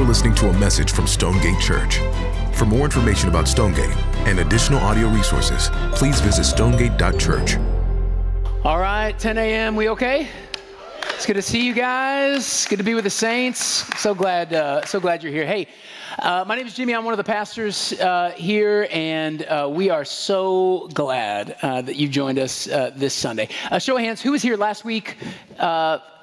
[0.00, 1.98] You're listening to a message from Stonegate Church.
[2.54, 3.94] For more information about Stonegate
[4.26, 7.58] and additional audio resources, please visit stonegate.church.
[8.64, 9.76] All right, 10 a.m.
[9.76, 10.26] We okay?
[11.02, 12.66] It's good to see you guys.
[12.66, 13.60] Good to be with the saints.
[14.00, 15.44] So glad, uh, so glad you're here.
[15.44, 15.66] Hey,
[16.18, 16.94] uh, my name is Jimmy.
[16.94, 21.96] I'm one of the pastors uh, here, and uh, we are so glad uh, that
[21.96, 23.50] you joined us uh, this Sunday.
[23.78, 25.18] show of hands, who was here last week?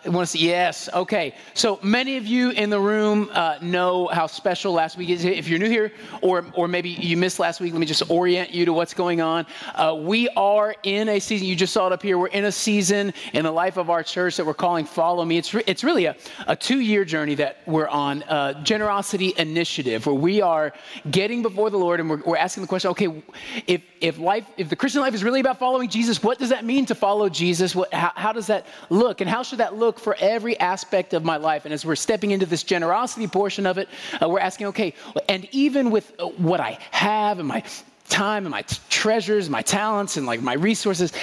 [0.06, 0.48] Want to see?
[0.48, 0.90] Yes.
[0.94, 1.34] Okay.
[1.54, 5.26] So many of you in the room uh, know how special last week is.
[5.26, 8.52] If you're new here, or or maybe you missed last week, let me just orient
[8.52, 9.46] you to what's going on.
[9.74, 11.48] Uh, we are in a season.
[11.48, 12.18] You just saw it up here.
[12.18, 15.38] We're in a season in the life of our church that we're calling "Follow Me."
[15.38, 16.16] It's re- it's really a,
[16.48, 18.24] a two year journey that we're on.
[18.24, 20.74] Uh, generosity initiative, where we are
[21.12, 23.24] getting before the Lord and we're, we're asking the question: Okay,
[23.66, 26.66] if if life, if the Christian life is really about following Jesus, what does that
[26.66, 27.76] mean to follow Jesus?
[27.76, 31.24] What, how, how does that look, and how should that look for every aspect of
[31.24, 31.66] my life?
[31.66, 33.90] And as we're stepping into this generosity portion of it,
[34.22, 34.94] uh, we're asking, okay,
[35.30, 37.64] and even with uh, what I have and my
[38.10, 41.14] time and my t- treasures, my talents, and like my resources.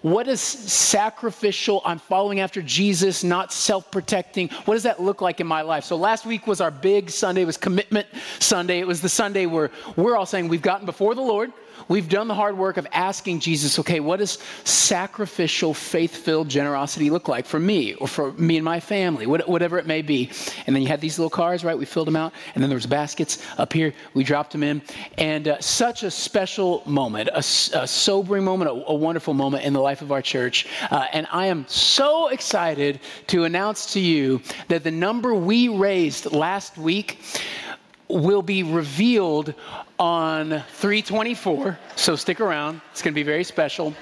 [0.00, 1.82] What is sacrificial?
[1.84, 4.48] I'm following after Jesus, not self-protecting.
[4.64, 5.84] What does that look like in my life?
[5.84, 7.42] So last week was our big Sunday.
[7.42, 8.06] It was Commitment
[8.38, 8.80] Sunday.
[8.80, 11.52] It was the Sunday where we're all saying we've gotten before the Lord.
[11.88, 17.10] We've done the hard work of asking Jesus, okay, what does sacrificial, faith filled generosity
[17.10, 20.30] look like for me or for me and my family, whatever it may be?
[20.66, 21.76] And then you had these little cars, right?
[21.76, 22.32] We filled them out.
[22.54, 23.92] And then there was baskets up here.
[24.14, 24.82] We dropped them in.
[25.18, 29.72] And uh, such a special moment, a, a sobering moment, a, a, wonderful moment in
[29.72, 30.66] the life of our church.
[30.90, 36.32] Uh, and I am so excited to announce to you that the number we raised
[36.32, 37.18] last week
[38.12, 39.54] will be revealed
[39.98, 41.78] on 324.
[41.96, 42.80] So stick around.
[42.90, 43.94] It's going to be very special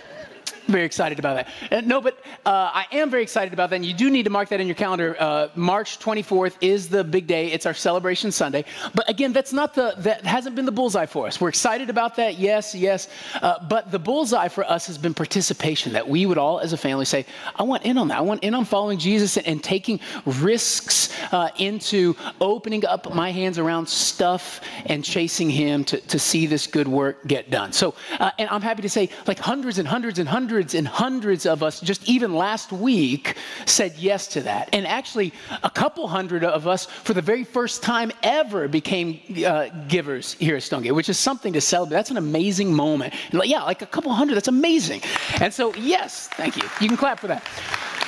[0.66, 1.86] very excited about that.
[1.86, 3.76] No, but uh, I am very excited about that.
[3.76, 5.16] And you do need to mark that in your calendar.
[5.18, 7.52] Uh, March 24th is the big day.
[7.52, 8.64] It's our celebration Sunday.
[8.94, 11.40] But again, that's not the that hasn't been the bullseye for us.
[11.40, 12.38] We're excited about that.
[12.38, 13.08] Yes, yes.
[13.40, 15.92] Uh, but the bullseye for us has been participation.
[15.92, 17.26] That we would all, as a family, say,
[17.56, 18.18] "I want in on that.
[18.18, 23.30] I want in on following Jesus and, and taking risks uh, into opening up my
[23.32, 27.94] hands around stuff and chasing Him to to see this good work get done." So,
[28.18, 31.46] uh, and I'm happy to say, like hundreds and hundreds and hundreds hundreds and hundreds
[31.46, 34.68] of us, just even last week, said yes to that.
[34.72, 39.68] And actually, a couple hundred of us, for the very first time ever, became uh,
[39.86, 41.98] givers here at Stonegate, which is something to celebrate.
[41.98, 43.14] That's an amazing moment.
[43.32, 45.02] Like, yeah, like a couple hundred, that's amazing.
[45.40, 46.64] And so, yes, thank you.
[46.80, 47.46] You can clap for that.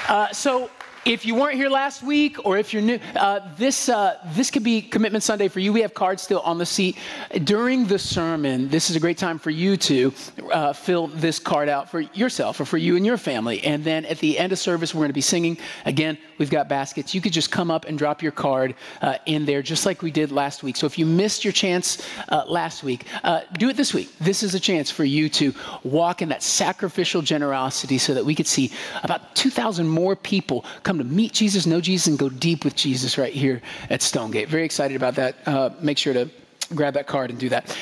[0.09, 0.69] Uh, so,
[1.05, 4.63] if you weren't here last week or if you're new, uh, this, uh, this could
[4.63, 5.73] be Commitment Sunday for you.
[5.73, 6.97] We have cards still on the seat.
[7.43, 10.13] During the sermon, this is a great time for you to
[10.53, 13.63] uh, fill this card out for yourself or for you and your family.
[13.65, 15.59] And then at the end of service, we're going to be singing.
[15.87, 17.15] Again, we've got baskets.
[17.15, 20.13] You could just come up and drop your card uh, in there just like we
[20.13, 20.77] did last week.
[20.77, 24.17] So if you missed your chance uh, last week, uh, do it this week.
[24.21, 25.53] This is a chance for you to
[25.83, 28.71] walk in that sacrificial generosity so that we could see
[29.03, 32.77] about 2,000 more people come come to meet Jesus, know Jesus, and go deep with
[32.77, 34.51] Jesus right here at Stonegate.
[34.51, 35.37] Very excited about that.
[35.49, 36.29] Uh, make sure to
[36.75, 37.75] grab that card and do that.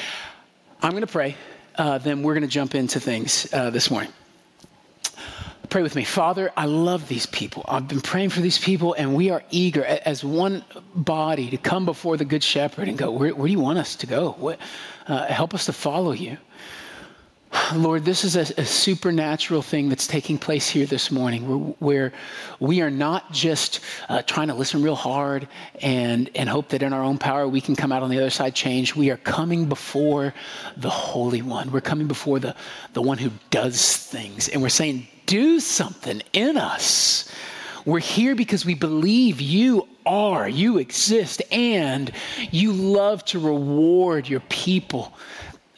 [0.81, 1.35] I'm going to pray.
[1.75, 4.13] Uh, then we're going to jump into things uh, this morning.
[5.71, 6.05] Pray with me.
[6.05, 7.65] Father, I love these people.
[7.67, 11.85] I've been praying for these people, and we are eager as one body to come
[11.85, 14.37] before the Good Shepherd and go, Where, where do you want us to go?
[14.39, 14.61] What,
[15.09, 16.39] uh, help us to follow you.
[17.75, 22.13] Lord, this is a, a, supernatural thing that's taking place here this morning where, where
[22.61, 25.49] we are not just uh, trying to listen real hard
[25.83, 28.31] and, and hope that in our own power we can come out on the other
[28.31, 28.95] side change.
[28.95, 30.33] We are coming before
[30.77, 31.73] the Holy One.
[31.73, 32.55] We're coming before the,
[32.93, 34.49] the one who does things.
[34.49, 37.31] And we're saying, do something in us.
[37.85, 42.13] We're here because we believe you are, you exist, and
[42.51, 45.15] you love to reward your people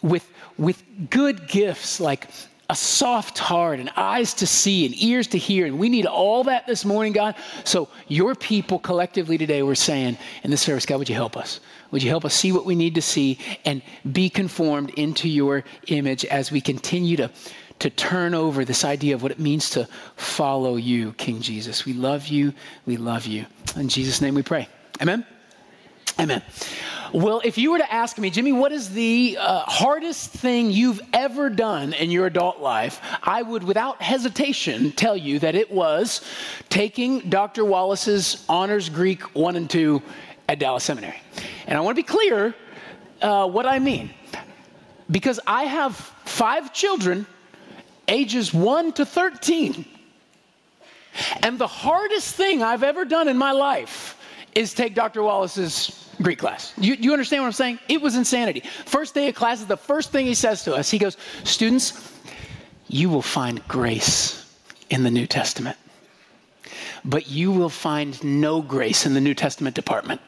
[0.03, 0.29] with
[0.63, 2.29] with good gifts like
[2.71, 5.67] a soft heart and eyes to see and ears to hear.
[5.67, 7.35] And we need all that this morning, God.
[7.65, 11.61] So, your people collectively today, we're saying in this service, God, would you help us?
[11.91, 13.83] Would you help us see what we need to see and
[14.13, 17.31] be conformed into your image as we continue to,
[17.81, 19.87] to turn over this idea of what it means to
[20.17, 21.85] follow you, King Jesus?
[21.85, 22.55] We love you.
[22.87, 23.45] We love you.
[23.77, 24.69] In Jesus' name we pray.
[25.03, 25.27] Amen.
[26.19, 26.43] Amen.
[27.13, 31.03] Well, if you were to ask me, Jimmy, what is the uh, hardest thing you've
[31.13, 33.01] ever done in your adult life?
[33.23, 36.23] I would, without hesitation, tell you that it was
[36.71, 37.67] taking Dr.
[37.67, 40.01] Wallace's honors Greek 1 and 2
[40.49, 41.21] at Dallas Seminary.
[41.67, 42.55] And I want to be clear
[43.21, 44.15] uh, what I mean.
[45.11, 45.95] Because I have
[46.25, 47.27] five children,
[48.09, 49.85] ages 1 to 13.
[51.43, 54.17] And the hardest thing I've ever done in my life
[54.55, 55.23] is take Dr.
[55.23, 56.73] Wallace's Greek class.
[56.77, 57.79] You, you understand what I'm saying?
[57.89, 58.63] It was insanity.
[58.85, 60.91] First day of class is the first thing he says to us.
[60.91, 62.13] He goes, Students,
[62.89, 64.39] you will find grace
[64.91, 65.77] in the New Testament,
[67.05, 70.21] but you will find no grace in the New Testament department.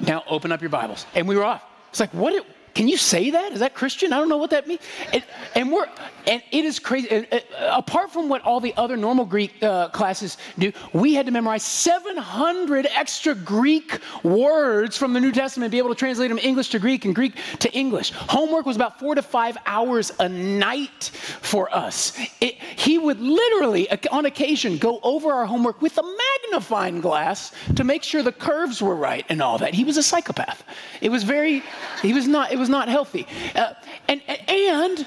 [0.00, 1.06] Now open up your Bibles.
[1.14, 1.62] And we were off.
[1.90, 2.46] It's like, what?
[2.78, 3.50] Can you say that?
[3.52, 4.12] Is that Christian?
[4.12, 4.80] I don't know what that means.
[5.12, 5.24] And,
[5.56, 5.88] and we're
[6.28, 7.08] and it is crazy.
[7.10, 7.40] Uh,
[7.76, 11.64] apart from what all the other normal Greek uh, classes do, we had to memorize
[11.64, 16.78] 700 extra Greek words from the New Testament, be able to translate them English to
[16.78, 18.12] Greek and Greek to English.
[18.12, 21.10] Homework was about four to five hours a night
[21.42, 22.16] for us.
[22.40, 26.02] It, he would literally, on occasion, go over our homework with a
[26.48, 29.74] magnifying glass to make sure the curves were right and all that.
[29.74, 30.64] He was a psychopath.
[31.00, 31.62] It was very,
[32.02, 32.52] he was not.
[32.52, 33.26] It was not healthy.
[33.54, 33.74] Uh,
[34.08, 35.06] and and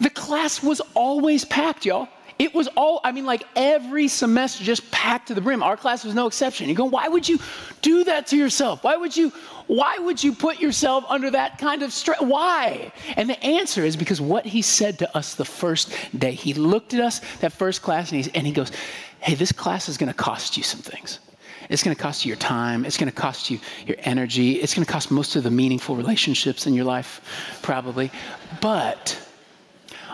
[0.00, 2.08] the class was always packed, y'all.
[2.38, 5.62] It was all, I mean, like every semester just packed to the brim.
[5.62, 6.68] Our class was no exception.
[6.68, 7.38] You go, why would you
[7.82, 8.82] do that to yourself?
[8.82, 9.32] Why would you,
[9.68, 12.20] why would you put yourself under that kind of stress?
[12.20, 12.90] Why?
[13.16, 16.94] And the answer is because what he said to us the first day, he looked
[16.94, 18.72] at us, that first class, and, and he goes,
[19.22, 21.20] hey, this class is going to cost you some things.
[21.68, 22.84] It's going to cost you your time.
[22.84, 24.54] It's going to cost you your energy.
[24.54, 28.10] It's going to cost most of the meaningful relationships in your life, probably.
[28.60, 29.18] But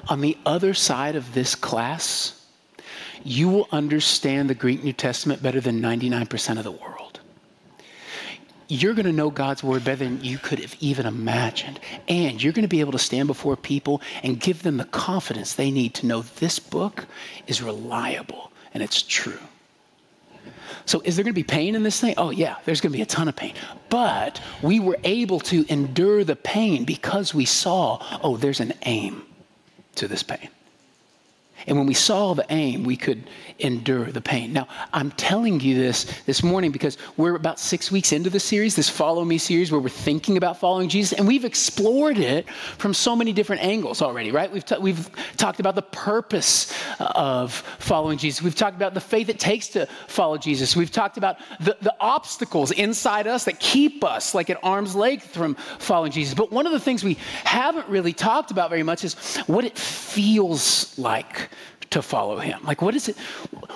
[0.09, 2.47] on the other side of this class,
[3.25, 7.21] you will understand the Greek New Testament better than 99% of the world.
[8.69, 11.81] You're going to know God's word better than you could have even imagined.
[12.07, 15.55] And you're going to be able to stand before people and give them the confidence
[15.55, 17.07] they need to know this book
[17.47, 19.39] is reliable and it's true.
[20.87, 22.15] So, is there going to be pain in this thing?
[22.17, 23.55] Oh, yeah, there's going to be a ton of pain.
[23.91, 29.23] But we were able to endure the pain because we saw, oh, there's an aim
[29.97, 30.49] to this pain.
[31.67, 33.29] And when we saw the aim, we could
[33.59, 34.53] endure the pain.
[34.53, 38.77] Now, I'm telling you this this morning because we're about six weeks into the series,
[38.77, 42.95] this Follow Me series, where we're thinking about following Jesus, and we've explored it from
[42.95, 44.51] so many different angles already, right?
[44.53, 48.41] We've, t- we've talked about the purpose uh, of following Jesus.
[48.43, 50.77] We've talked about the faith it takes to follow Jesus.
[50.77, 55.35] We've talked about the, the obstacles inside us that keep us like at arm's length
[55.35, 56.35] from following Jesus.
[56.35, 57.15] But one of the things we
[57.45, 59.15] haven't really talked about very much is
[59.47, 61.49] what it feels like
[61.91, 62.61] to follow him?
[62.65, 63.17] Like, what is it?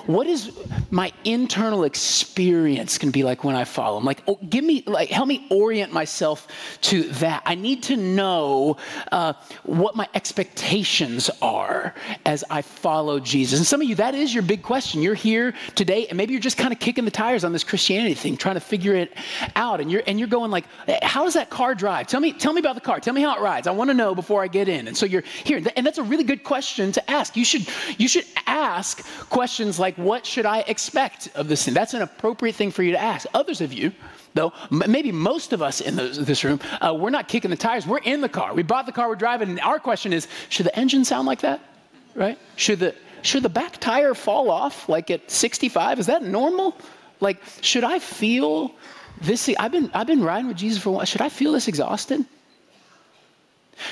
[0.07, 0.53] What is
[0.91, 4.05] my internal experience going to be like when I follow him?
[4.05, 6.49] Like, oh, give me, like, help me orient myself
[6.83, 7.43] to that.
[7.47, 8.77] I need to know
[9.11, 9.33] uh,
[9.65, 11.95] what my expectations are
[12.27, 13.59] as I follow Jesus.
[13.59, 15.03] And some of you, that is your big question.
[15.03, 18.15] You're here today, and maybe you're just kind of kicking the tires on this Christianity
[18.15, 19.17] thing, trying to figure it
[19.57, 19.81] out.
[19.81, 20.65] And you're and you're going like,
[21.03, 22.07] how does that car drive?
[22.07, 23.01] Tell me, tell me about the car.
[23.01, 23.67] Tell me how it rides.
[23.67, 24.89] I want to know before I get in.
[24.89, 27.37] And so you're here, and that's a really good question to ask.
[27.37, 27.69] You should
[28.03, 31.73] you should ask questions like, What should I expect of this thing?
[31.73, 33.27] That's an appropriate thing for you to ask.
[33.33, 33.93] Others of you,
[34.35, 37.57] though, m- maybe most of us in the, this room, uh, we're not kicking the
[37.57, 37.87] tires.
[37.87, 38.55] We're in the car.
[38.55, 41.41] We bought the car, we're driving, and our question is Should the engine sound like
[41.43, 41.61] that?
[42.15, 42.39] Right?
[42.57, 46.01] Should the, should the back tire fall off like at 65?
[46.01, 46.77] Is that normal?
[47.21, 48.75] Like, should I feel
[49.21, 49.49] this?
[49.59, 51.05] I've been, I've been riding with Jesus for a while.
[51.05, 52.25] Should I feel this exhausted?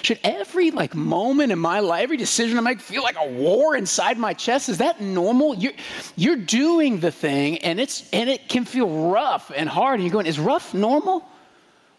[0.03, 3.77] Should every like moment in my life, every decision I make feel like a war
[3.77, 4.69] inside my chest?
[4.69, 5.55] Is that normal?
[5.55, 5.73] You're,
[6.17, 10.01] you're doing the thing and it's and it can feel rough and hard.
[10.01, 11.27] And you're going, is rough normal?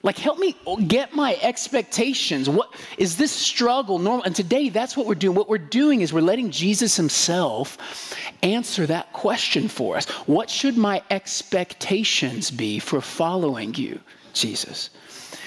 [0.03, 0.55] Like help me
[0.87, 2.49] get my expectations.
[2.49, 4.23] What is this struggle normal?
[4.23, 5.35] And today that's what we're doing.
[5.35, 10.09] What we're doing is we're letting Jesus himself answer that question for us.
[10.25, 13.99] What should my expectations be for following you,
[14.33, 14.89] Jesus?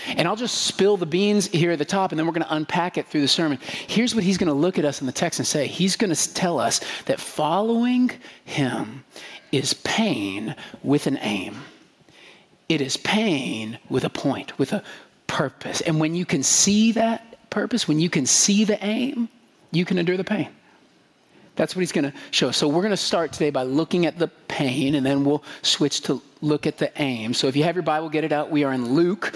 [0.09, 2.55] And I'll just spill the beans here at the top, and then we're going to
[2.55, 3.59] unpack it through the sermon.
[3.87, 6.15] Here's what he's going to look at us in the text and say He's going
[6.15, 8.11] to tell us that following
[8.45, 9.05] him
[9.53, 11.57] is pain with an aim.
[12.69, 14.83] It is pain with a point, with a
[15.27, 15.81] purpose.
[15.81, 19.29] And when you can see that purpose, when you can see the aim,
[19.71, 20.49] you can endure the pain.
[21.57, 22.49] That's what he's going to show.
[22.49, 22.57] Us.
[22.57, 26.01] So we're going to start today by looking at the pain, and then we'll switch
[26.03, 27.33] to look at the aim.
[27.33, 28.51] So if you have your Bible, get it out.
[28.51, 29.33] We are in Luke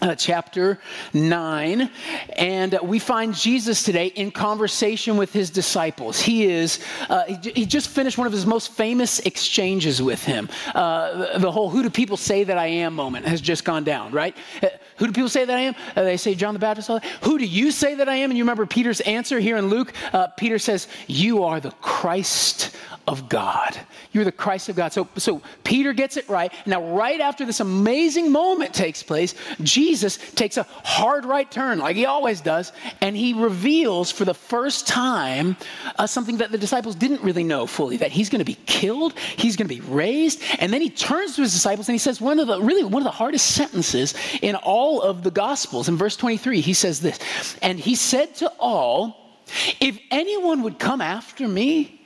[0.00, 0.78] uh, chapter
[1.12, 1.90] 9
[2.36, 6.20] and we find jesus today in conversation with his disciples.
[6.20, 10.48] He is uh, he, he, just finished one of his most famous exchanges with him.
[10.74, 14.12] Uh, the, whole who do people say that i am moment has just gone down
[14.12, 14.36] right?
[14.62, 15.74] Uh, who do people say that i am?
[15.96, 16.90] Uh, they say john the baptist
[17.22, 18.30] who do you say that i am?
[18.30, 19.92] And you remember peter's answer here in luke?
[20.12, 22.76] Uh, peter says you are the christ
[23.08, 23.74] of God.
[24.12, 24.92] You're the Christ of God.
[24.92, 26.52] So, so Peter gets it right.
[26.66, 31.96] Now, right after this amazing moment takes place, Jesus takes a hard right turn, like
[31.96, 35.56] he always does, and he reveals for the first time
[35.96, 39.18] uh, something that the disciples didn't really know fully that he's going to be killed,
[39.18, 40.42] he's going to be raised.
[40.58, 43.00] And then he turns to his disciples and he says one of the really one
[43.00, 45.88] of the hardest sentences in all of the Gospels.
[45.88, 47.18] In verse 23, he says this,
[47.62, 49.40] and he said to all,
[49.80, 51.97] if anyone would come after me,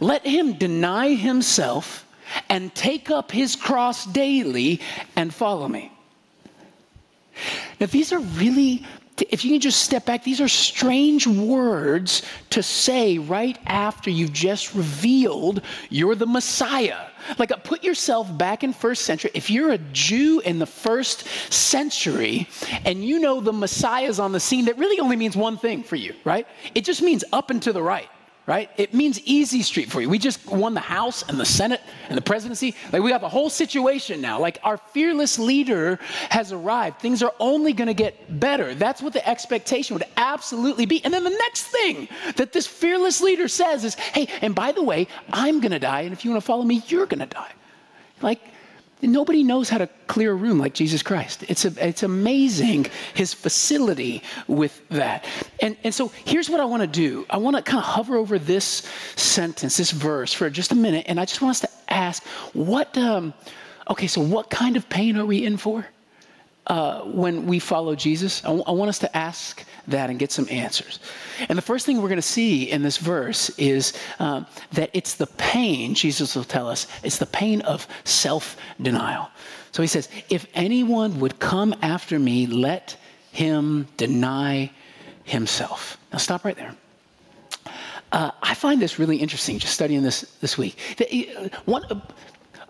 [0.00, 2.06] let him deny himself
[2.48, 4.80] and take up his cross daily
[5.16, 5.92] and follow me.
[7.80, 8.84] Now, these are really,
[9.30, 14.32] if you can just step back, these are strange words to say right after you've
[14.32, 17.06] just revealed you're the Messiah.
[17.38, 19.30] Like, uh, put yourself back in first century.
[19.34, 22.48] If you're a Jew in the first century
[22.84, 25.82] and you know the Messiah is on the scene, that really only means one thing
[25.82, 26.46] for you, right?
[26.74, 28.08] It just means up and to the right
[28.48, 28.70] right?
[28.78, 30.08] It means easy street for you.
[30.08, 32.74] We just won the House and the Senate and the presidency.
[32.90, 34.40] Like we got the whole situation now.
[34.40, 35.98] Like our fearless leader
[36.30, 36.98] has arrived.
[36.98, 38.74] Things are only going to get better.
[38.74, 41.04] That's what the expectation would absolutely be.
[41.04, 44.82] And then the next thing that this fearless leader says is, hey, and by the
[44.82, 46.00] way, I'm going to die.
[46.00, 47.52] And if you want to follow me, you're going to die.
[48.22, 48.40] Like,
[49.00, 51.44] Nobody knows how to clear a room like Jesus Christ.
[51.48, 55.24] It's, a, it's amazing his facility with that.
[55.60, 58.16] And, and so here's what I want to do I want to kind of hover
[58.16, 61.06] over this sentence, this verse, for just a minute.
[61.08, 63.34] And I just want us to ask what, um,
[63.88, 65.86] okay, so what kind of pain are we in for?
[66.68, 68.42] Uh, when we follow Jesus?
[68.44, 71.00] I, w- I want us to ask that and get some answers.
[71.48, 75.14] And the first thing we're going to see in this verse is um, that it's
[75.14, 79.28] the pain, Jesus will tell us, it's the pain of self denial.
[79.72, 82.96] So he says, If anyone would come after me, let
[83.32, 84.70] him deny
[85.24, 85.98] himself.
[86.12, 86.74] Now stop right there.
[88.10, 90.78] Uh, I find this really interesting just studying this this week.
[91.00, 91.84] Uh, one,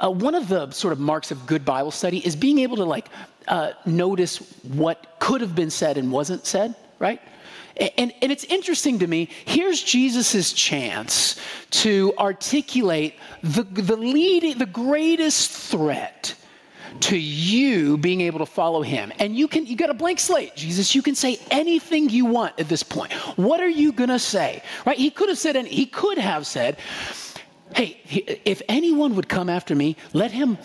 [0.00, 2.84] uh, one of the sort of marks of good Bible study is being able to
[2.84, 3.08] like
[3.48, 7.20] uh, notice what could have been said and wasn't said, right?
[7.96, 9.28] And, and it's interesting to me.
[9.44, 11.40] Here's Jesus' chance
[11.70, 16.34] to articulate the, the leading, the greatest threat
[17.00, 19.12] to you being able to follow him.
[19.18, 20.94] And you can you got a blank slate, Jesus.
[20.94, 23.12] You can say anything you want at this point.
[23.36, 24.62] What are you gonna say?
[24.84, 24.98] Right?
[24.98, 26.78] He could have said, and he could have said,
[27.74, 28.00] Hey,
[28.44, 30.58] if anyone would come after me, let him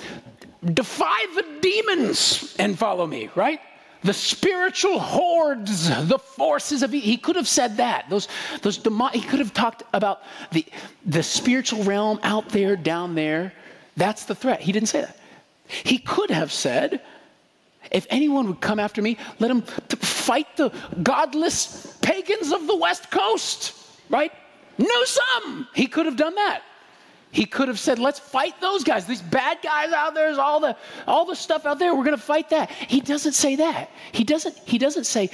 [0.64, 3.60] defy the demons and follow me, right?
[4.04, 8.10] The spiritual hordes, the forces of he could have said that.
[8.10, 8.28] Those,
[8.62, 10.66] those demo- he could have talked about the,
[11.06, 13.54] the spiritual realm out there, down there.
[13.96, 14.62] That's the threat.
[14.62, 15.18] He didn't say that.
[15.68, 17.02] He could have said,
[17.92, 23.10] if anyone would come after me, let him fight the godless pagans of the West
[23.10, 23.74] Coast,
[24.10, 24.32] right?
[24.78, 25.68] No, some.
[25.74, 26.64] He could have done that.
[27.34, 29.08] He could have said, let's fight those guys.
[29.08, 32.22] These bad guys out there, all the, all the stuff out there, we're going to
[32.22, 32.70] fight that.
[32.70, 33.90] He doesn't say that.
[34.12, 35.32] He doesn't, he doesn't say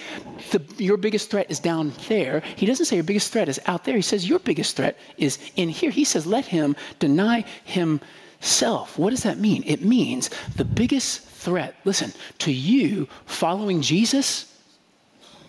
[0.52, 2.42] the, your biggest threat is down there.
[2.56, 3.98] He doesn't say your biggest threat is out there.
[3.98, 5.92] He says your biggest threat is in here.
[5.92, 8.98] He says, let him deny himself.
[8.98, 9.64] What does that mean?
[9.66, 14.58] It means the biggest threat, listen, to you following Jesus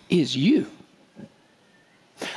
[0.09, 0.67] is you.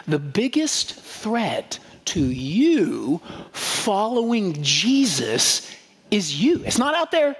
[0.07, 5.73] The biggest threat to you following Jesus
[6.11, 6.63] is you.
[6.65, 7.35] It's not out there.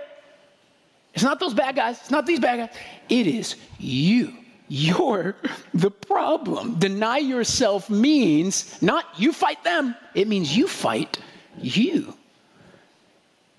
[1.13, 1.99] It's not those bad guys.
[1.99, 2.77] It's not these bad guys.
[3.09, 4.33] It is you.
[4.67, 5.35] You're
[5.73, 6.79] the problem.
[6.79, 11.19] Deny yourself means not you fight them, it means you fight
[11.59, 12.13] you.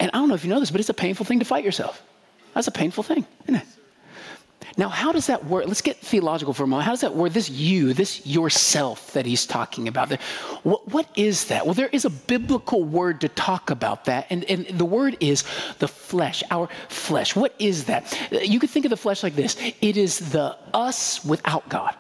[0.01, 1.65] And I don't know if you know this, but it's a painful thing to fight
[1.65, 2.03] yourself.
[2.53, 3.67] That's a painful thing, isn't it?
[4.77, 5.67] Now, how does that work?
[5.67, 6.85] Let's get theological for a moment.
[6.85, 7.33] How does that work?
[7.33, 10.13] This you, this yourself that he's talking about.
[10.65, 11.65] What, what is that?
[11.65, 15.45] Well, there is a biblical word to talk about that, and, and the word is
[15.79, 17.37] the flesh, our flesh.
[17.37, 18.17] What is that?
[18.33, 21.95] You could think of the flesh like this it is the us without God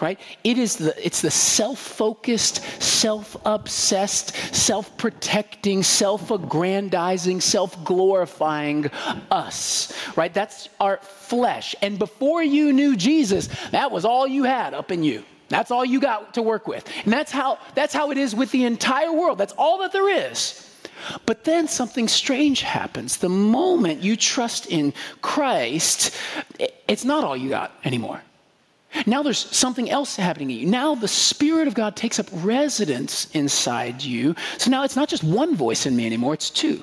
[0.00, 0.18] right?
[0.44, 8.90] It is the it's the self-focused self-obsessed self-protecting self-aggrandizing self-glorifying
[9.30, 10.32] us right?
[10.32, 11.74] That's our flesh.
[11.82, 15.24] And before you knew jesus that was all you had up in you.
[15.48, 16.88] That's all you got to work with.
[17.04, 19.36] And that's how that's how it is with the entire world.
[19.36, 20.66] That's all that there is.
[21.26, 23.16] But then something strange happens.
[23.16, 24.92] The moment you trust in
[25.22, 26.14] Christ,
[26.88, 28.22] it's not all you got anymore.
[29.06, 30.66] Now there's something else happening in you.
[30.66, 34.34] Now the Spirit of God takes up residence inside you.
[34.58, 36.82] So now it's not just one voice in me anymore, it's two.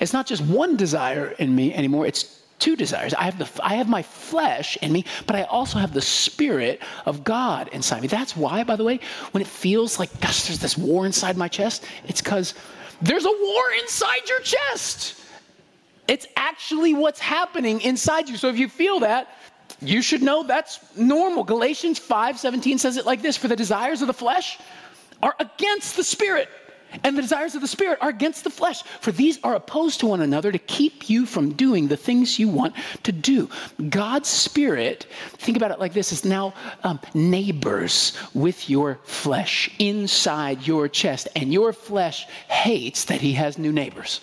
[0.00, 3.14] It's not just one desire in me anymore, it's two desires.
[3.14, 6.82] I have, the, I have my flesh in me, but I also have the Spirit
[7.06, 8.08] of God inside me.
[8.08, 11.48] That's why, by the way, when it feels like, gosh, there's this war inside my
[11.48, 12.54] chest, it's because
[13.00, 15.16] there's a war inside your chest.
[16.06, 18.36] It's actually what's happening inside you.
[18.36, 19.28] So if you feel that,
[19.80, 21.44] you should know that's normal.
[21.44, 24.58] Galatians 5 17 says it like this For the desires of the flesh
[25.22, 26.48] are against the spirit
[27.04, 30.06] and the desires of the Spirit are against the flesh, for these are opposed to
[30.06, 33.48] one another to keep you from doing the things you want to do.
[33.88, 40.66] God's Spirit, think about it like this, is now um, neighbors with your flesh inside
[40.66, 44.20] your chest, and your flesh hates that He has new neighbors,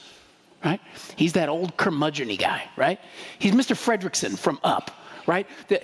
[0.64, 0.82] right?
[1.16, 3.00] He's that old curmudgeon guy, right?
[3.40, 3.76] He's Mr.
[3.76, 4.92] Fredricksen from Up
[5.27, 5.46] right?
[5.67, 5.81] The,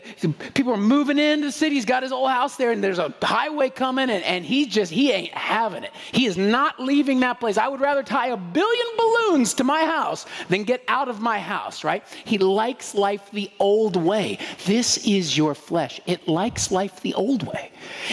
[0.53, 1.75] people are moving into the city.
[1.75, 4.91] He's got his old house there, and there's a highway coming, and, and he just,
[4.91, 5.91] he ain't having it.
[6.13, 7.57] He is not leaving that place.
[7.57, 11.39] I would rather tie a billion balloons to my house than get out of my
[11.39, 12.03] house, right?
[12.23, 14.39] He likes life the old way.
[14.65, 15.99] This is your flesh.
[16.05, 17.71] It likes life the old way.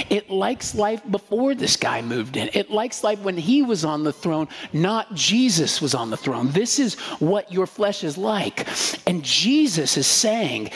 [0.08, 2.50] It likes life before this guy moved in.
[2.54, 6.50] It likes life when he was on the throne, not Jesus was on the throne.
[6.50, 8.66] This is what your flesh is like.
[9.06, 10.70] And Jesus is saying,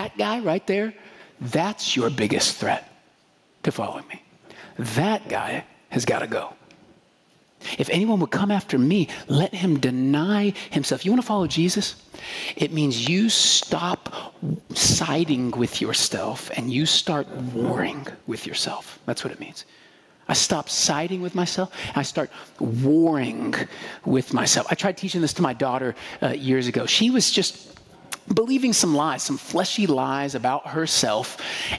[0.00, 0.94] that guy right there,
[1.40, 2.90] that's your biggest threat
[3.64, 4.22] to following me.
[4.78, 6.54] That guy has got to go.
[7.78, 11.04] If anyone would come after me, let him deny himself.
[11.04, 12.02] You want to follow Jesus?
[12.56, 14.02] It means you stop
[14.74, 18.98] siding with yourself and you start warring with yourself.
[19.04, 19.66] That's what it means.
[20.28, 21.74] I stop siding with myself.
[21.94, 23.54] I start warring
[24.06, 24.66] with myself.
[24.70, 26.86] I tried teaching this to my daughter uh, years ago.
[26.86, 27.79] She was just
[28.34, 31.36] believing some lies, some fleshy lies about herself,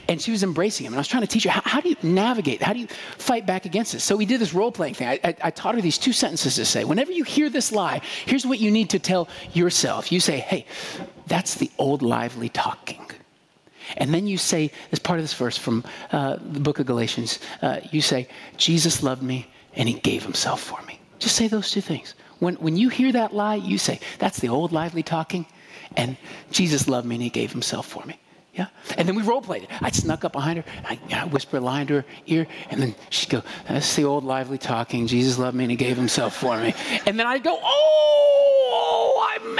[0.08, 0.92] and she was embracing him.
[0.92, 2.62] And I was trying to teach her how, how do you navigate?
[2.62, 4.04] How do you fight back against this?
[4.04, 5.08] So we did this role playing thing.
[5.08, 6.84] I, I, I taught her these two sentences to say.
[6.84, 10.12] Whenever you hear this lie, here's what you need to tell yourself.
[10.12, 10.66] You say, hey,
[11.26, 13.04] that's the old lively talking.
[13.96, 17.40] And then you say, as part of this verse from uh, the book of Galatians,
[17.62, 21.00] uh, you say, Jesus loved me and he gave himself for me.
[21.18, 22.14] Just say those two things.
[22.38, 25.46] When, when you hear that lie, you say, that's the old lively talking.
[25.96, 26.16] And
[26.50, 28.18] Jesus loved me and he gave himself for me.
[28.54, 28.66] Yeah.
[28.98, 29.70] And then we role played it.
[29.80, 32.94] I snuck up behind her, I, I whispered a line to her ear, and then
[33.08, 35.06] she'd go, That's the old lively talking.
[35.06, 36.74] Jesus loved me and he gave himself for me.
[37.06, 39.54] And then I'd go, Oh, I'm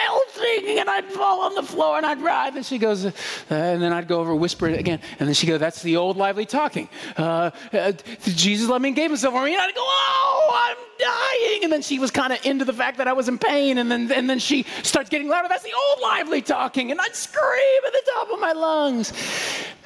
[0.61, 0.79] melting.
[0.79, 2.57] And I'd fall on the floor and I'd writhe.
[2.57, 3.13] And she goes, uh,
[3.51, 5.01] and then I'd go over, whisper it again.
[5.19, 6.89] And then she'd go, That's the old lively talking.
[7.17, 9.53] Uh, uh, Jesus loved me and gave himself for me.
[9.53, 11.65] And I'd go, Oh, I'm dying.
[11.65, 13.79] And then she was kind of into the fact that I was in pain.
[13.79, 15.49] And then, and then she starts getting louder.
[15.49, 16.91] That's the old lively talking.
[16.91, 19.13] And I'd scream at the top of my lungs.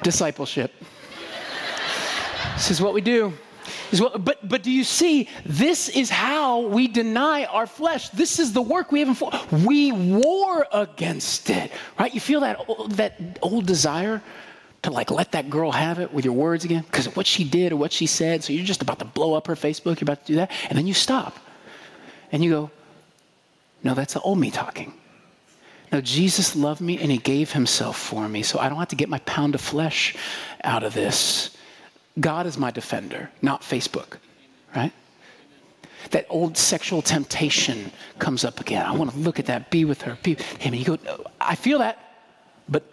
[0.03, 0.73] Discipleship.
[2.55, 3.33] this is what we do.
[3.91, 8.09] What, but, but do you see, this is how we deny our flesh.
[8.09, 9.31] This is the work we have for.
[9.65, 12.13] We war against it, right?
[12.13, 14.21] You feel that, that old desire
[14.83, 17.43] to like let that girl have it with your words again because of what she
[17.43, 18.43] did or what she said.
[18.43, 19.99] So you're just about to blow up her Facebook.
[19.99, 20.51] You're about to do that.
[20.69, 21.37] And then you stop
[22.31, 22.71] and you go,
[23.83, 24.93] no, that's the old me talking.
[25.91, 28.43] No, Jesus loved me and he gave himself for me.
[28.43, 30.15] So I don't have to get my pound of flesh
[30.63, 31.56] out of this.
[32.19, 34.17] God is my defender, not Facebook,
[34.75, 34.91] right?
[36.11, 38.85] That old sexual temptation comes up again.
[38.85, 40.73] I want to look at that, be with her, be him.
[40.73, 40.97] And you go,
[41.41, 41.97] I feel that,
[42.69, 42.83] but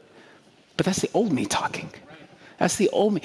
[0.77, 1.91] but that's the old me talking.
[2.59, 3.23] That's the old me.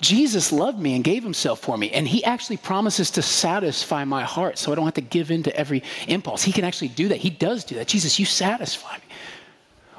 [0.00, 1.90] Jesus loved me and gave himself for me.
[1.90, 5.42] And he actually promises to satisfy my heart so I don't have to give in
[5.42, 6.42] to every impulse.
[6.42, 7.18] He can actually do that.
[7.18, 7.88] He does do that.
[7.88, 9.02] Jesus, you satisfy me.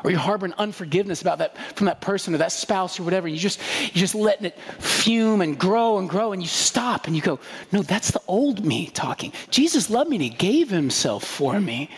[0.03, 3.27] Or you're harboring unforgiveness about that from that person or that spouse or whatever.
[3.27, 7.15] You just you're just letting it fume and grow and grow, and you stop and
[7.15, 7.39] you go,
[7.71, 9.33] No, that's the old me talking.
[9.49, 11.89] Jesus loved me and he gave himself for me.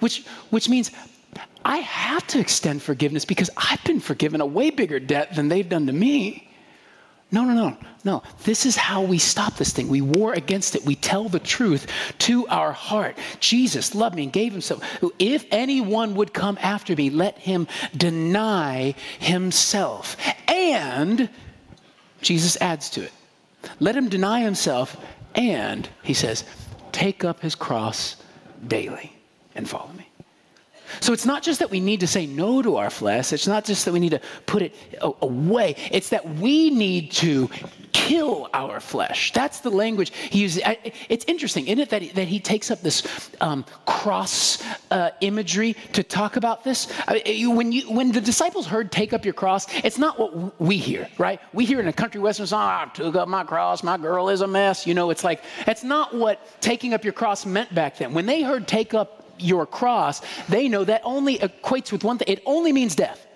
[0.00, 0.90] Which which means
[1.64, 5.68] I have to extend forgiveness because I've been forgiven a way bigger debt than they've
[5.68, 6.49] done to me.
[7.32, 8.22] No, no, no, no.
[8.42, 9.88] This is how we stop this thing.
[9.88, 10.84] We war against it.
[10.84, 11.86] We tell the truth
[12.18, 13.16] to our heart.
[13.38, 14.82] Jesus loved me and gave himself.
[15.18, 20.16] If anyone would come after me, let him deny himself.
[20.48, 21.30] And
[22.20, 23.12] Jesus adds to it.
[23.78, 24.96] Let him deny himself
[25.36, 26.44] and, he says,
[26.90, 28.16] take up his cross
[28.66, 29.12] daily
[29.54, 30.09] and follow me.
[31.00, 33.64] So it's not just that we need to say no to our flesh, it's not
[33.64, 37.48] just that we need to put it away, it's that we need to
[37.92, 39.32] kill our flesh.
[39.32, 40.62] That's the language he uses.
[41.08, 45.76] It's interesting, isn't it, that he, that he takes up this um, cross uh, imagery
[45.92, 46.88] to talk about this?
[47.06, 50.60] I mean, when, you, when the disciples heard take up your cross, it's not what
[50.60, 51.40] we hear, right?
[51.52, 54.40] We hear in a country western song, I took up my cross, my girl is
[54.40, 54.86] a mess.
[54.86, 58.14] You know, it's like, it's not what taking up your cross meant back then.
[58.14, 62.28] When they heard take up your cross, they know that only equates with one thing.
[62.28, 63.26] It only means death.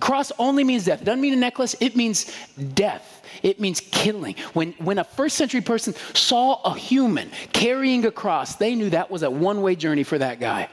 [0.00, 1.02] Cross only means death.
[1.02, 2.34] It doesn't mean a necklace, it means
[2.74, 3.22] death.
[3.42, 4.36] It means killing.
[4.52, 9.10] When, when a first century person saw a human carrying a cross, they knew that
[9.10, 10.68] was a one way journey for that guy.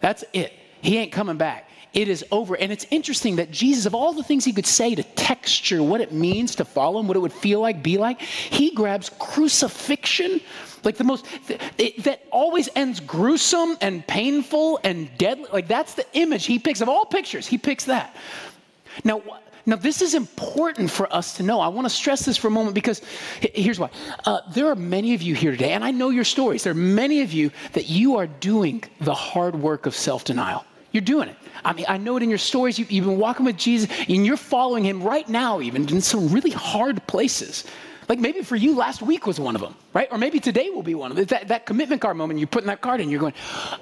[0.00, 0.52] That's it.
[0.80, 1.68] He ain't coming back.
[1.92, 2.56] It is over.
[2.56, 6.00] And it's interesting that Jesus, of all the things he could say to texture what
[6.00, 10.40] it means to follow him, what it would feel like, be like, he grabs crucifixion,
[10.84, 11.26] like the most,
[11.76, 15.46] it, that always ends gruesome and painful and deadly.
[15.52, 17.46] Like that's the image he picks of all pictures.
[17.46, 18.16] He picks that.
[19.04, 19.22] Now,
[19.64, 21.60] now, this is important for us to know.
[21.60, 23.00] I want to stress this for a moment because
[23.40, 23.90] here's why.
[24.24, 26.64] Uh, there are many of you here today, and I know your stories.
[26.64, 30.64] There are many of you that you are doing the hard work of self denial.
[30.92, 31.36] You're doing it.
[31.64, 32.78] I mean, I know it in your stories.
[32.78, 36.28] You, have been walking with Jesus, and you're following him right now, even in some
[36.28, 37.64] really hard places.
[38.08, 40.08] Like maybe for you, last week was one of them, right?
[40.10, 41.26] Or maybe today will be one of them.
[41.26, 43.32] That, that commitment card moment, you're putting that card in, you're going,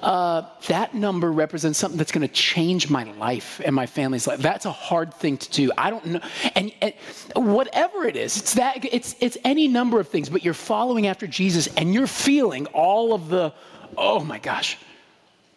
[0.03, 4.39] uh, that number represents something that's going to change my life and my family's life.
[4.39, 5.73] That's a hard thing to do.
[5.77, 6.21] I don't know.
[6.55, 6.95] And, and
[7.35, 11.27] whatever it is, it's that, it's, it's any number of things, but you're following after
[11.27, 13.53] Jesus and you're feeling all of the,
[13.97, 14.77] oh my gosh,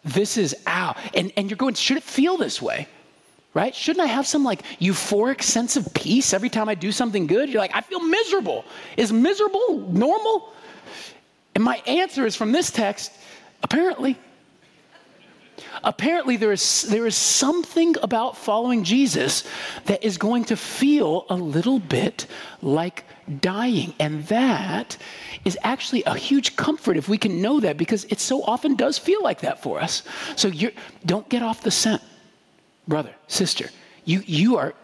[0.04, 0.96] this is ow.
[1.14, 2.88] And, and you're going, should it feel this way?
[3.54, 3.74] right?
[3.74, 7.48] Shouldn't I have some like euphoric sense of peace every time I do something good?
[7.48, 8.64] You're like, I feel miserable.
[8.96, 10.52] Is miserable normal?
[11.54, 13.12] And my answer is from this text
[13.62, 14.18] apparently.
[15.82, 19.44] Apparently, there is, there is something about following Jesus
[19.84, 22.26] that is going to feel a little bit
[22.62, 23.04] like
[23.40, 23.94] dying.
[23.98, 24.96] And that
[25.44, 28.98] is actually a huge comfort if we can know that because it so often does
[28.98, 30.02] feel like that for us.
[30.36, 30.72] So you
[31.04, 32.02] don't get off the scent
[32.86, 33.70] brother, sister,
[34.04, 34.74] you, you are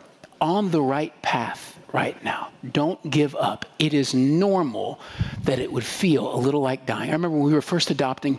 [0.41, 2.49] on the right path right now.
[2.73, 3.67] Don't give up.
[3.79, 5.01] It is normal
[5.43, 7.11] that it would feel a little like dying.
[7.11, 8.39] I remember when we were first adopting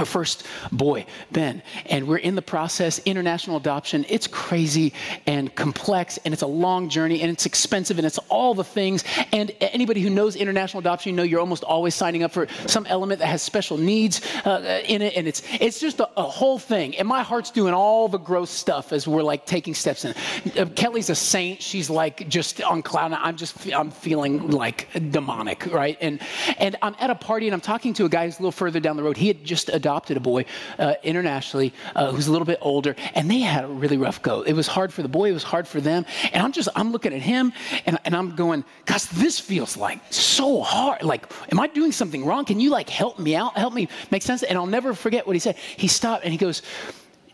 [0.00, 4.06] our first boy, Ben, and we're in the process, international adoption.
[4.08, 4.94] It's crazy
[5.26, 9.04] and complex, and it's a long journey, and it's expensive, and it's all the things.
[9.30, 12.86] And anybody who knows international adoption, you know you're almost always signing up for some
[12.86, 16.58] element that has special needs uh, in it, and it's it's just a, a, whole
[16.58, 16.96] thing.
[16.96, 20.14] And my heart's doing all the gross stuff as we're like taking steps in.
[20.58, 23.12] Uh, Kelly's a saint; she's like just on cloud.
[23.12, 25.98] I'm just I'm feeling like demonic, right?
[26.00, 26.20] And
[26.56, 28.80] and I'm at a party, and I'm talking to a guy who's a little further
[28.80, 29.18] down the road.
[29.18, 30.44] He had just adopted adopted a boy
[30.78, 34.42] uh, internationally uh, who's a little bit older, and they had a really rough go.
[34.42, 36.06] It was hard for the boy, it was hard for them.
[36.32, 37.52] And I'm just, I'm looking at him
[37.86, 41.02] and, and I'm going, gosh, this feels like so hard.
[41.02, 42.44] Like, am I doing something wrong?
[42.44, 43.58] Can you like help me out?
[43.58, 44.44] Help me make sense?
[44.44, 45.56] And I'll never forget what he said.
[45.56, 46.62] He stopped and he goes,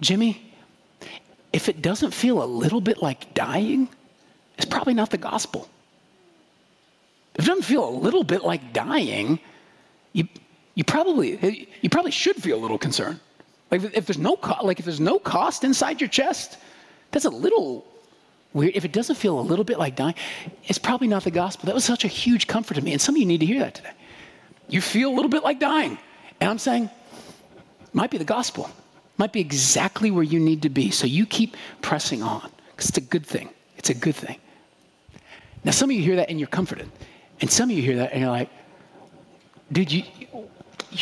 [0.00, 0.52] Jimmy,
[1.52, 3.88] if it doesn't feel a little bit like dying,
[4.56, 5.68] it's probably not the gospel.
[7.34, 9.40] If it doesn't feel a little bit like dying,
[10.14, 10.26] you,
[10.76, 13.18] you probably you probably should feel a little concerned.
[13.70, 16.58] Like if there's no co- like if there's no cost inside your chest,
[17.10, 17.84] that's a little
[18.52, 18.76] weird.
[18.76, 20.14] If it doesn't feel a little bit like dying,
[20.64, 21.66] it's probably not the gospel.
[21.66, 23.60] That was such a huge comfort to me, and some of you need to hear
[23.60, 23.90] that today.
[24.68, 25.98] You feel a little bit like dying,
[26.40, 26.90] and I'm saying,
[27.94, 28.70] might be the gospel,
[29.16, 30.90] might be exactly where you need to be.
[30.90, 33.48] So you keep pressing on because it's a good thing.
[33.78, 34.38] It's a good thing.
[35.64, 36.90] Now, some of you hear that and you're comforted,
[37.40, 38.50] and some of you hear that and you're like,
[39.72, 40.04] dude, you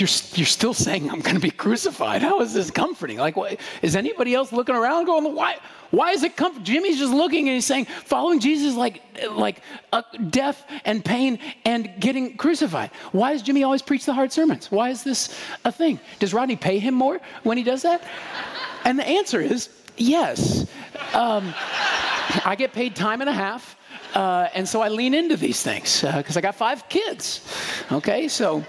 [0.00, 2.22] you're, you're still saying I'm going to be crucified.
[2.22, 3.18] How is this comforting?
[3.18, 5.56] Like, what, is anybody else looking around going, why,
[5.90, 6.62] why is it comfort?
[6.62, 9.60] Jimmy's just looking and he's saying, following Jesus is like, like
[9.92, 12.90] uh, death and pain and getting crucified.
[13.12, 14.70] Why does Jimmy always preach the hard sermons?
[14.70, 16.00] Why is this a thing?
[16.18, 18.02] Does Rodney pay him more when he does that?
[18.84, 20.66] And the answer is yes.
[21.12, 21.54] Um,
[22.44, 23.76] I get paid time and a half.
[24.14, 27.52] Uh, and so I lean into these things because uh, I got five kids.
[27.90, 28.64] Okay, so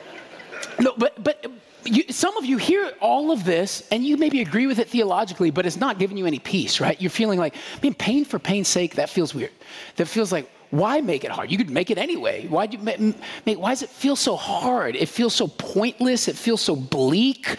[0.79, 1.45] no, but but
[1.85, 5.51] you, some of you hear all of this and you maybe agree with it theologically,
[5.51, 6.99] but it's not giving you any peace, right?
[6.99, 9.51] You're feeling like, I mean, pain for pain's sake, that feels weird.
[9.97, 11.51] That feels like, why make it hard?
[11.51, 12.47] You could make it anyway.
[12.47, 14.95] Why do you make, why does it feel so hard?
[14.95, 16.27] It feels so pointless.
[16.27, 17.57] It feels so bleak,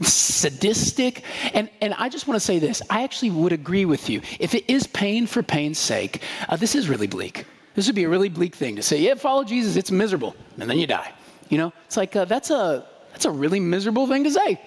[0.00, 1.24] sadistic.
[1.52, 2.80] And, and I just want to say this.
[2.88, 4.22] I actually would agree with you.
[4.38, 7.44] If it is pain for pain's sake, uh, this is really bleak.
[7.74, 10.70] This would be a really bleak thing to say, yeah, follow Jesus, it's miserable, and
[10.70, 11.12] then you die.
[11.54, 14.60] You know, it's like uh, that's a that's a really miserable thing to say.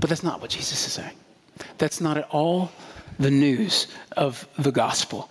[0.00, 1.16] But that's not what Jesus is saying.
[1.78, 2.70] That's not at all
[3.18, 5.30] the news of the gospel.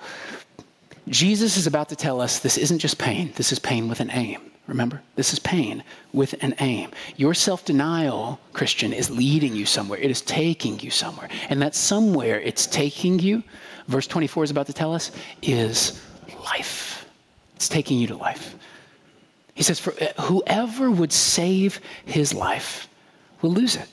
[1.09, 4.09] Jesus is about to tell us this isn't just pain, this is pain with an
[4.09, 4.41] aim.
[4.65, 4.99] Remember?
[5.15, 6.89] This is pain with an aim.
[7.17, 9.99] Your self denial, Christian, is leading you somewhere.
[9.99, 11.29] It is taking you somewhere.
[11.49, 13.43] And that somewhere it's taking you,
[13.87, 15.11] verse 24 is about to tell us,
[15.43, 16.01] is
[16.43, 17.05] life.
[17.57, 18.55] It's taking you to life.
[19.53, 22.87] He says, For uh, whoever would save his life
[23.41, 23.87] will lose it.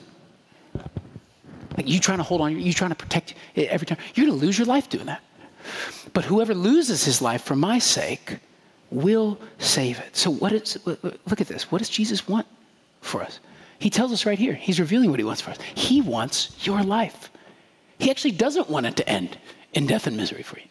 [1.77, 4.39] like you trying to hold on, you trying to protect it every time, you're going
[4.39, 5.21] to lose your life doing that.
[6.13, 8.37] But whoever loses his life for my sake
[8.89, 10.15] will save it.
[10.15, 11.71] So what is look at this.
[11.71, 12.47] What does Jesus want
[13.01, 13.39] for us?
[13.79, 14.53] He tells us right here.
[14.53, 15.57] He's revealing what he wants for us.
[15.75, 17.31] He wants your life.
[17.99, 19.37] He actually doesn't want it to end
[19.73, 20.65] in death and misery for you.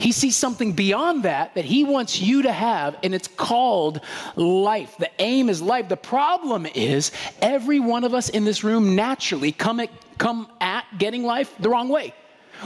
[0.00, 4.00] He sees something beyond that that he wants you to have, and it's called
[4.34, 4.96] life.
[4.98, 5.90] The aim is life.
[5.90, 10.86] The problem is every one of us in this room naturally come at, come at
[10.96, 12.14] getting life the wrong way.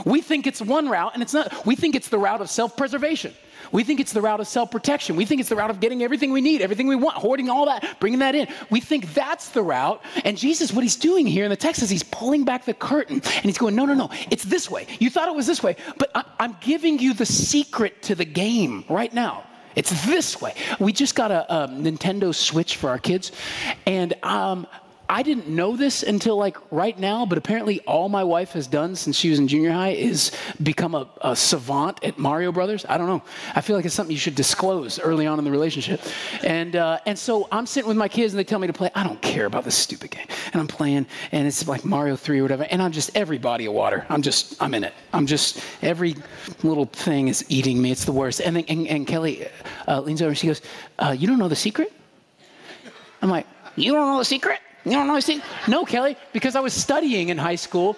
[0.05, 1.65] We think it's one route, and it's not.
[1.65, 3.33] We think it's the route of self preservation.
[3.71, 5.15] We think it's the route of self protection.
[5.15, 7.65] We think it's the route of getting everything we need, everything we want, hoarding all
[7.65, 8.47] that, bringing that in.
[8.69, 10.01] We think that's the route.
[10.23, 13.15] And Jesus, what he's doing here in the text is he's pulling back the curtain
[13.15, 14.87] and he's going, no, no, no, it's this way.
[14.99, 18.85] You thought it was this way, but I'm giving you the secret to the game
[18.89, 19.43] right now.
[19.75, 20.53] It's this way.
[20.79, 23.33] We just got a, a Nintendo Switch for our kids,
[23.85, 24.67] and um,
[25.07, 28.95] I didn't know this until like right now, but apparently all my wife has done
[28.95, 30.31] since she was in junior high is
[30.63, 32.85] become a, a, savant at Mario Brothers.
[32.89, 33.21] I don't know.
[33.53, 36.01] I feel like it's something you should disclose early on in the relationship.
[36.43, 38.89] And uh, and so I'm sitting with my kids and they tell me to play.
[38.95, 42.39] I don't care about this stupid game, and I'm playing, and it's like Mario Three
[42.39, 42.63] or whatever.
[42.63, 44.05] And I'm just every body of water.
[44.09, 44.93] I'm just I'm in it.
[45.13, 46.15] I'm just every
[46.63, 47.91] little thing is eating me.
[47.91, 48.41] It's the worst.
[48.41, 49.47] And then and, and Kelly
[49.87, 50.61] uh, leans over and she goes,
[50.99, 51.93] uh, "You don't know the secret?"
[53.21, 55.41] I'm like, "You don't know the secret?" You don't know anything?
[55.67, 57.97] No, Kelly, because I was studying in high school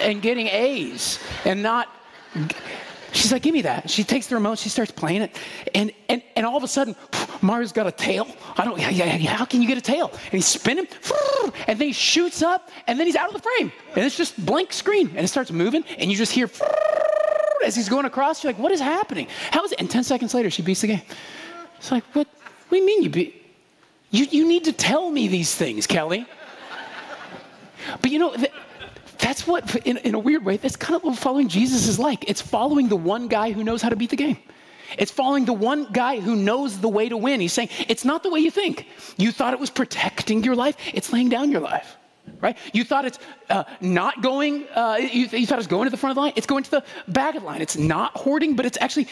[0.00, 1.88] and getting A's and not.
[3.10, 3.90] She's like, give me that.
[3.90, 5.36] She takes the remote, she starts playing it,
[5.74, 6.94] and and and all of a sudden,
[7.40, 8.28] Mario's got a tail.
[8.56, 8.78] I don't.
[8.78, 10.10] Yeah, yeah, how can you get a tail?
[10.12, 10.86] And he's spinning,
[11.66, 14.44] and then he shoots up, and then he's out of the frame, and it's just
[14.44, 16.50] blank screen, and it starts moving, and you just hear
[17.64, 18.44] as he's going across.
[18.44, 19.26] You're like, what is happening?
[19.50, 19.80] How is it?
[19.80, 21.02] And ten seconds later, she beats the game.
[21.78, 22.28] It's like, what?
[22.70, 23.37] You mean you beat?
[24.10, 26.26] You, you need to tell me these things, Kelly.
[28.00, 28.34] But you know,
[29.18, 32.28] that's what, in, in a weird way, that's kind of what following Jesus is like.
[32.28, 34.38] It's following the one guy who knows how to beat the game.
[34.96, 37.40] It's following the one guy who knows the way to win.
[37.40, 38.86] He's saying, it's not the way you think.
[39.18, 41.97] You thought it was protecting your life, it's laying down your life
[42.40, 42.56] right?
[42.72, 43.18] You thought it's
[43.50, 46.32] uh, not going, uh, you, you, thought it's going to the front of the line.
[46.36, 47.60] It's going to the back of the line.
[47.60, 49.06] It's not hoarding, but it's actually,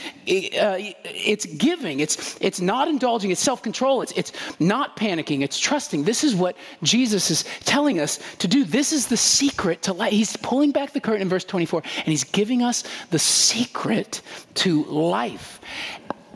[0.58, 2.00] uh, it's giving.
[2.00, 3.30] It's, it's not indulging.
[3.30, 4.02] It's self-control.
[4.02, 5.42] It's, it's not panicking.
[5.42, 6.04] It's trusting.
[6.04, 8.64] This is what Jesus is telling us to do.
[8.64, 10.12] This is the secret to life.
[10.12, 14.22] He's pulling back the curtain in verse 24, and he's giving us the secret
[14.54, 15.60] to life.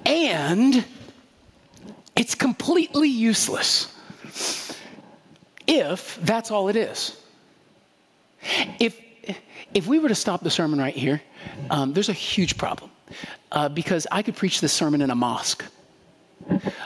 [0.06, 0.84] And
[2.16, 3.94] it's completely useless
[5.70, 7.16] if that's all it is.
[8.78, 9.00] If,
[9.72, 11.22] if we were to stop the sermon right here,
[11.70, 12.90] um, there's a huge problem
[13.52, 15.64] uh, because I could preach this sermon in a mosque.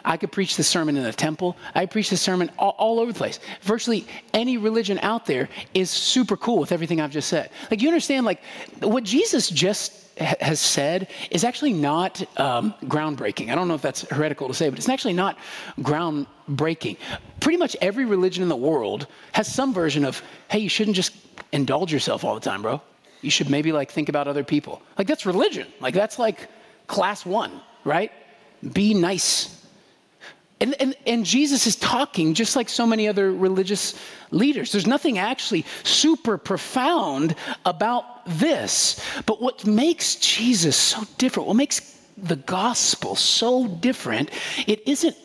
[0.05, 1.57] I could preach the sermon in a temple.
[1.75, 3.38] I preach the sermon all, all, over the place.
[3.62, 7.51] Virtually any religion out there is super cool with everything I've just said.
[7.71, 8.43] Like, you understand, like,
[8.81, 13.51] what Jesus just has said is actually not um, groundbreaking.
[13.51, 15.38] I don't know if that's heretical to say, but it's actually not
[15.81, 16.99] groundbreaking.
[17.40, 21.14] Pretty much every religion in the world has some version of, hey, you shouldn't just
[21.53, 22.81] indulge yourself all the time, bro.
[23.23, 24.83] You should maybe like think about other people.
[24.99, 25.67] Like that's religion.
[25.81, 26.49] Like that's like
[26.87, 28.12] class one, right?
[28.72, 29.55] Be nice
[30.61, 33.94] and, and, and, Jesus is talking just like so many other religious
[34.31, 34.72] leaders.
[34.72, 37.35] There's nothing actually super profound
[37.66, 39.05] about this.
[39.27, 44.31] But what makes Jesus so different, what makes the gospel so different,
[44.66, 45.16] it isn't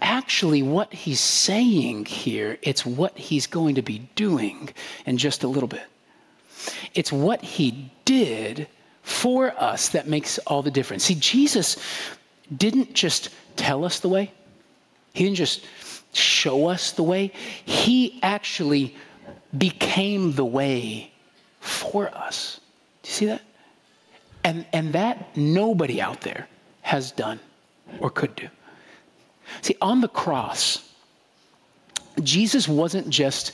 [0.00, 4.70] actually what he's saying here, it's what he's going to be doing
[5.04, 5.84] in just a little bit.
[6.94, 8.68] It's what he did
[9.02, 11.04] for us that makes all the difference.
[11.04, 11.76] See, Jesus
[12.56, 14.32] didn't just tell us the way.
[15.12, 15.64] He didn't just
[16.12, 17.32] show us the way,
[17.64, 18.94] He actually
[19.56, 21.10] became the way
[21.60, 22.60] for us.
[23.02, 23.42] Do you see that?
[24.44, 26.48] And, and that nobody out there
[26.82, 27.40] has done
[28.00, 28.48] or could do.
[29.62, 30.92] See, on the cross,
[32.22, 33.52] Jesus wasn't just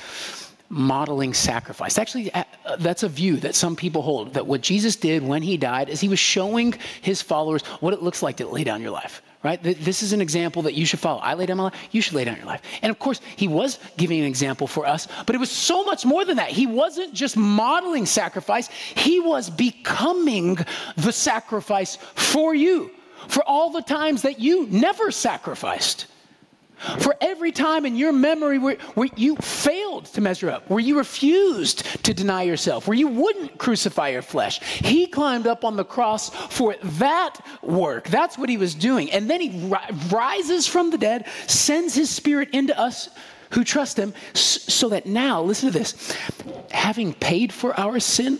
[0.74, 1.98] modeling sacrifice.
[1.98, 2.44] Actually, uh,
[2.78, 6.00] that's a view that some people hold that what Jesus did when he died is
[6.00, 9.62] he was showing his followers what it looks like to lay down your life right?
[9.62, 11.20] This is an example that you should follow.
[11.20, 12.62] I lay down my life, you should lay down your life.
[12.80, 16.06] And of course, he was giving an example for us, but it was so much
[16.06, 16.48] more than that.
[16.48, 20.56] He wasn't just modeling sacrifice, he was becoming
[20.96, 22.90] the sacrifice for you,
[23.28, 26.06] for all the times that you never sacrificed.
[26.98, 30.98] For every time in your memory where, where, you failed to measure up, where you
[30.98, 35.84] refused to deny yourself, where you wouldn't crucify your flesh, he climbed up on the
[35.84, 38.08] cross for that work.
[38.08, 39.10] That's what he was doing.
[39.12, 43.08] And then he ri- rises from the dead, sends his spirit into us
[43.50, 46.16] who trust him, so that now, listen to this,
[46.70, 48.38] having paid for our sin,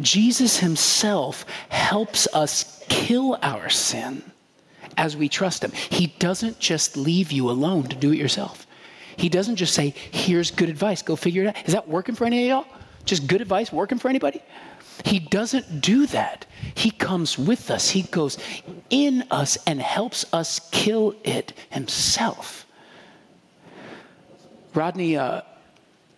[0.00, 4.29] Jesus himself helps us kill our sin
[5.00, 5.72] as we trust him.
[5.72, 8.66] He doesn't just leave you alone to do it yourself.
[9.16, 11.66] He doesn't just say, here's good advice, go figure it out.
[11.66, 12.76] Is that working for any of y'all?
[13.06, 14.42] Just good advice working for anybody?
[15.06, 16.44] He doesn't do that.
[16.74, 18.36] He comes with us, He goes
[18.90, 22.66] in us and helps us kill it Himself.
[24.74, 25.40] Rodney uh,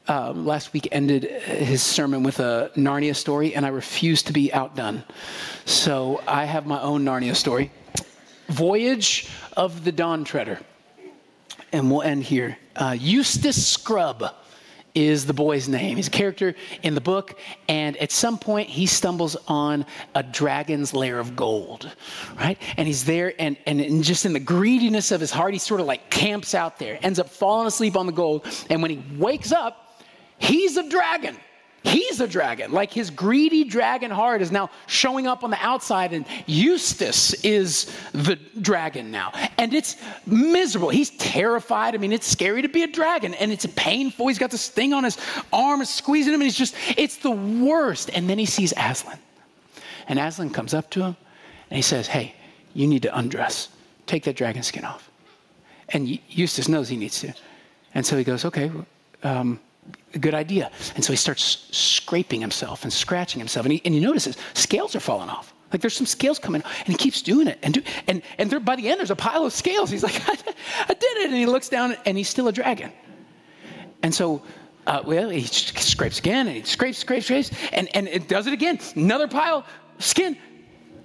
[0.08, 4.52] uh, last week ended his sermon with a Narnia story, and I refuse to be
[4.52, 5.04] outdone.
[5.64, 7.70] So I have my own Narnia story
[8.52, 10.60] Voyage of the Dawn Treader.
[11.72, 12.58] And we'll end here.
[12.76, 14.34] Uh, Eustace Scrubb
[14.94, 15.96] is the boy's name.
[15.96, 20.92] He's a character in the book, and at some point he stumbles on a dragon's
[20.92, 21.90] lair of gold,
[22.36, 22.58] right?
[22.76, 25.86] And he's there, and, and just in the greediness of his heart, he sort of
[25.86, 29.50] like camps out there, ends up falling asleep on the gold, and when he wakes
[29.50, 29.98] up,
[30.38, 31.36] he's a dragon.
[31.84, 32.70] He's a dragon.
[32.70, 37.92] Like his greedy dragon heart is now showing up on the outside, and Eustace is
[38.12, 39.32] the dragon now.
[39.58, 40.90] And it's miserable.
[40.90, 41.94] He's terrified.
[41.94, 44.28] I mean, it's scary to be a dragon, and it's painful.
[44.28, 45.18] He's got this thing on his
[45.52, 48.10] arm, squeezing him, and he's just, it's the worst.
[48.14, 49.18] And then he sees Aslan.
[50.06, 51.16] And Aslan comes up to him,
[51.70, 52.34] and he says, Hey,
[52.74, 53.70] you need to undress.
[54.06, 55.10] Take that dragon skin off.
[55.88, 57.34] And Eustace knows he needs to.
[57.94, 58.70] And so he goes, Okay,
[59.24, 59.58] um,
[60.14, 60.70] a good idea.
[60.94, 63.66] And so he starts scraping himself and scratching himself.
[63.66, 65.54] And he, and he notices scales are falling off.
[65.72, 67.58] Like there's some scales coming, and he keeps doing it.
[67.62, 69.90] And, do, and, and there, by the end, there's a pile of scales.
[69.90, 70.32] He's like, I,
[70.88, 71.26] I did it.
[71.28, 72.92] And he looks down, and he's still a dragon.
[74.02, 74.42] And so,
[74.86, 78.52] uh, well, he scrapes again, and he scrapes, scrapes, scrapes, and, and it does it
[78.52, 78.78] again.
[78.96, 79.64] Another pile,
[79.98, 80.36] skin,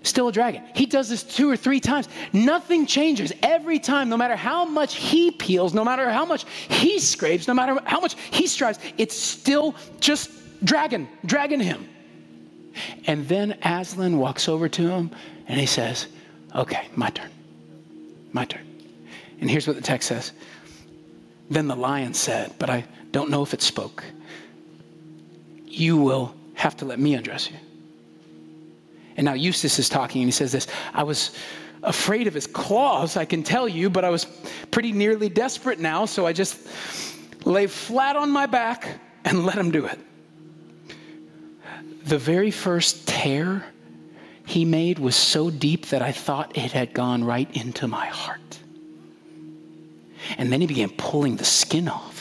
[0.03, 0.63] still a dragon.
[0.73, 2.07] He does this two or three times.
[2.33, 3.33] Nothing changes.
[3.43, 7.53] Every time, no matter how much he peels, no matter how much he scrapes, no
[7.53, 10.31] matter how much he strives, it's still just
[10.63, 11.87] dragon, dragging him.
[13.05, 15.11] And then Aslan walks over to him
[15.47, 16.07] and he says,
[16.55, 17.29] Okay, my turn.
[18.31, 18.65] My turn.
[19.39, 20.31] And here's what the text says
[21.49, 24.03] Then the lion said, but I don't know if it spoke,
[25.65, 27.57] You will have to let me undress you.
[29.17, 31.31] And now Eustace is talking and he says this I was
[31.83, 34.25] afraid of his claws, I can tell you, but I was
[34.71, 36.59] pretty nearly desperate now, so I just
[37.45, 39.99] lay flat on my back and let him do it.
[42.05, 43.65] The very first tear
[44.45, 48.59] he made was so deep that I thought it had gone right into my heart.
[50.37, 52.16] And then he began pulling the skin off.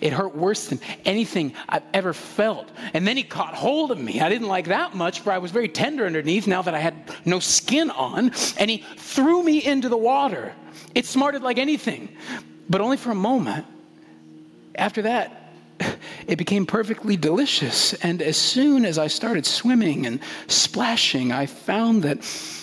[0.00, 2.68] It hurt worse than anything I've ever felt.
[2.94, 4.20] And then he caught hold of me.
[4.20, 6.94] I didn't like that much, for I was very tender underneath now that I had
[7.24, 8.32] no skin on.
[8.58, 10.52] And he threw me into the water.
[10.94, 12.08] It smarted like anything,
[12.68, 13.66] but only for a moment.
[14.74, 15.52] After that,
[16.26, 17.94] it became perfectly delicious.
[17.94, 22.18] And as soon as I started swimming and splashing, I found that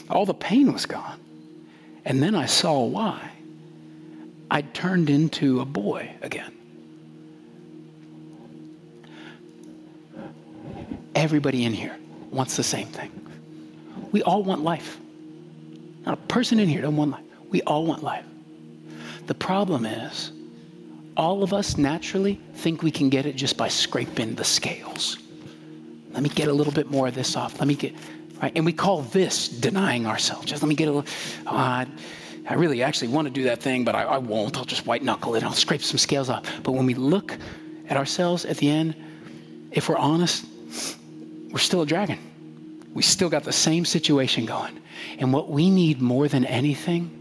[0.09, 1.19] all the pain was gone.
[2.05, 3.31] And then I saw why.
[4.51, 6.53] I'd turned into a boy again.
[11.15, 11.95] Everybody in here
[12.31, 13.11] wants the same thing.
[14.11, 14.99] We all want life.
[16.05, 17.23] Not a person in here doesn't want life.
[17.49, 18.25] We all want life.
[19.27, 20.31] The problem is,
[21.15, 25.17] all of us naturally think we can get it just by scraping the scales.
[26.11, 27.59] Let me get a little bit more of this off.
[27.59, 27.93] Let me get,
[28.41, 28.51] right?
[28.55, 30.45] And we call this denying ourselves.
[30.45, 31.13] Just let me get a little,
[31.47, 31.87] oh, I,
[32.47, 34.57] I really actually want to do that thing, but I, I won't.
[34.57, 35.43] I'll just white knuckle it.
[35.43, 36.43] I'll scrape some scales off.
[36.63, 37.37] But when we look
[37.87, 38.95] at ourselves at the end,
[39.71, 40.45] if we're honest,
[41.53, 42.17] we're still a dragon.
[42.93, 44.79] We still got the same situation going.
[45.19, 47.19] And what we need more than anything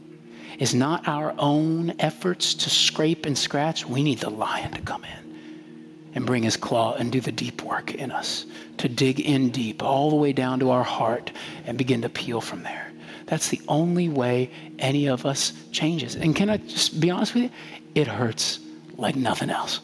[0.59, 3.87] is not our own efforts to scrape and scratch.
[3.87, 7.62] We need the lion to come in and bring his claw and do the deep
[7.62, 8.47] work in us,
[8.79, 11.31] to dig in deep, all the way down to our heart
[11.66, 12.90] and begin to peel from there.
[13.27, 16.16] That's the only way any of us changes.
[16.16, 17.51] And can I just be honest with you?
[17.95, 18.61] It hurts
[18.97, 19.81] like nothing else.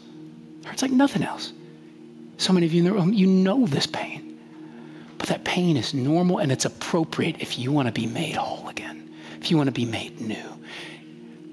[0.60, 1.52] It hurts like nothing else.
[2.36, 4.27] So many of you in the room, you know this pain.
[5.18, 8.68] But that pain is normal and it's appropriate if you want to be made whole
[8.68, 10.36] again, if you want to be made new,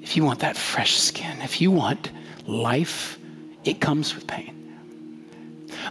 [0.02, 2.12] if you want that fresh skin, if you want
[2.46, 3.18] life,
[3.64, 4.52] it comes with pain.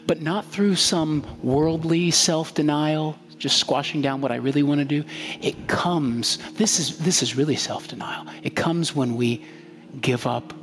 [0.07, 4.85] But not through some worldly self denial, just squashing down what I really want to
[4.85, 5.05] do.
[5.43, 8.25] It comes, this is, this is really self denial.
[8.43, 9.45] It comes when we
[10.01, 10.55] give up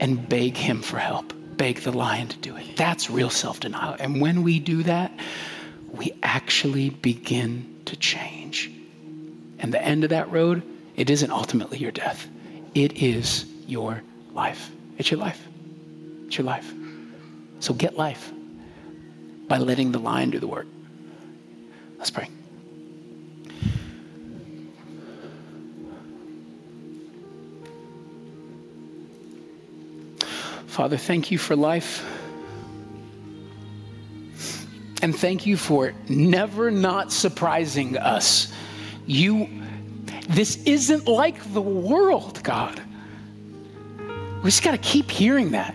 [0.00, 2.76] and beg Him for help, beg the lion to do it.
[2.76, 3.96] That's real self denial.
[3.98, 5.12] And when we do that,
[5.92, 8.70] we actually begin to change.
[9.58, 10.62] And the end of that road,
[10.96, 12.28] it isn't ultimately your death,
[12.74, 14.70] it is your life.
[14.98, 15.46] It's your life.
[16.26, 16.72] It's your life.
[17.60, 18.32] So get life
[19.48, 20.66] by letting the lion do the work.
[21.98, 22.28] Let's pray.
[30.66, 32.04] Father, thank you for life.
[35.02, 38.52] And thank you for never not surprising us.
[39.06, 39.48] You,
[40.28, 42.80] this isn't like the world, God.
[44.42, 45.74] We just got to keep hearing that.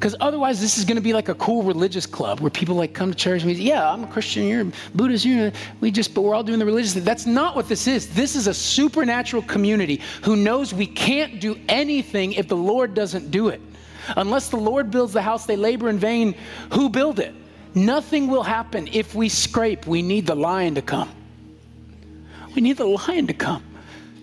[0.00, 2.94] Because otherwise, this is going to be like a cool religious club where people like
[2.94, 5.90] come to church and we say, Yeah, I'm a Christian, you're a Buddhist, you're we
[5.90, 7.04] just, but we're all doing the religious thing.
[7.04, 8.08] That's not what this is.
[8.14, 13.30] This is a supernatural community who knows we can't do anything if the Lord doesn't
[13.30, 13.60] do it.
[14.16, 16.34] Unless the Lord builds the house, they labor in vain.
[16.72, 17.34] Who build it?
[17.74, 19.86] Nothing will happen if we scrape.
[19.86, 21.08] We need the lion to come.
[22.54, 23.64] We need the lion to come.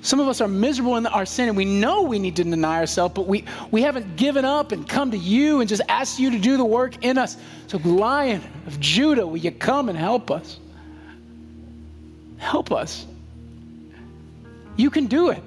[0.01, 2.77] Some of us are miserable in our sin and we know we need to deny
[2.77, 6.31] ourselves, but we, we haven't given up and come to you and just asked you
[6.31, 7.37] to do the work in us.
[7.67, 10.59] So, Lion of Judah, will you come and help us?
[12.37, 13.05] Help us.
[14.75, 15.41] You can do it.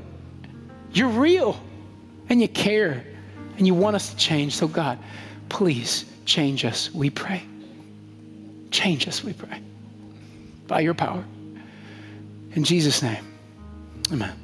[0.92, 1.58] You're real
[2.28, 3.04] and you care
[3.56, 4.56] and you want us to change.
[4.56, 4.98] So, God,
[5.48, 7.44] please change us, we pray.
[8.70, 9.60] Change us, we pray.
[10.66, 11.24] By your power.
[12.54, 13.24] In Jesus' name,
[14.12, 14.36] amen.